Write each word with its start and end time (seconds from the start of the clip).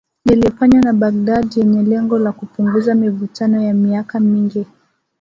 yaliyofanywa 0.25 0.81
na 0.81 0.93
Baghdad 0.93 1.53
yenye 1.57 1.83
lengo 1.83 2.19
la 2.19 2.31
kupunguza 2.31 2.95
mivutano 2.95 3.61
ya 3.61 3.73
miaka 3.73 4.19
mingi 4.19 4.65